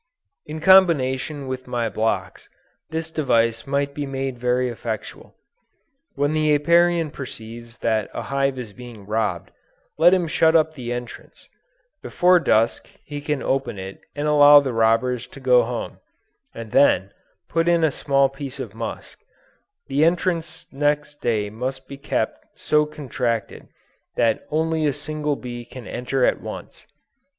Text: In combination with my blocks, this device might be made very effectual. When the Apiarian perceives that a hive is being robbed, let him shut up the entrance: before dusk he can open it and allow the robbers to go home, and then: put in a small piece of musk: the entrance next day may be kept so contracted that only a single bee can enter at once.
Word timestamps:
In 0.47 0.59
combination 0.61 1.45
with 1.45 1.67
my 1.67 1.87
blocks, 1.87 2.49
this 2.89 3.11
device 3.11 3.67
might 3.67 3.93
be 3.93 4.07
made 4.07 4.39
very 4.39 4.67
effectual. 4.67 5.35
When 6.15 6.33
the 6.33 6.55
Apiarian 6.55 7.11
perceives 7.11 7.77
that 7.85 8.09
a 8.11 8.23
hive 8.23 8.57
is 8.57 8.73
being 8.73 9.05
robbed, 9.05 9.51
let 9.99 10.11
him 10.11 10.25
shut 10.25 10.55
up 10.55 10.73
the 10.73 10.91
entrance: 10.91 11.47
before 12.01 12.39
dusk 12.39 12.87
he 13.05 13.21
can 13.21 13.43
open 13.43 13.77
it 13.77 14.01
and 14.15 14.27
allow 14.27 14.59
the 14.59 14.73
robbers 14.73 15.27
to 15.27 15.39
go 15.39 15.61
home, 15.61 15.99
and 16.51 16.71
then: 16.71 17.11
put 17.47 17.67
in 17.67 17.83
a 17.83 17.91
small 17.91 18.27
piece 18.27 18.59
of 18.59 18.73
musk: 18.73 19.19
the 19.85 20.03
entrance 20.03 20.65
next 20.71 21.21
day 21.21 21.51
may 21.51 21.69
be 21.87 21.95
kept 21.97 22.43
so 22.59 22.87
contracted 22.87 23.67
that 24.15 24.47
only 24.49 24.87
a 24.87 24.93
single 24.93 25.35
bee 25.35 25.63
can 25.63 25.85
enter 25.85 26.25
at 26.25 26.41
once. 26.41 26.87